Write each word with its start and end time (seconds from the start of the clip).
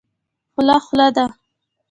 خوله 0.53 0.77
خوله 0.85 1.07
ده. 1.15 1.25